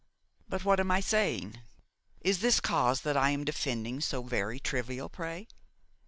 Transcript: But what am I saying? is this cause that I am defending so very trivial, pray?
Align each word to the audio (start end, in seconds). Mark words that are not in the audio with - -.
But 0.49 0.65
what 0.65 0.79
am 0.79 0.89
I 0.89 0.99
saying? 0.99 1.61
is 2.21 2.39
this 2.39 2.59
cause 2.59 3.01
that 3.01 3.15
I 3.15 3.29
am 3.29 3.43
defending 3.45 4.01
so 4.01 4.23
very 4.23 4.59
trivial, 4.59 5.09
pray? 5.09 5.47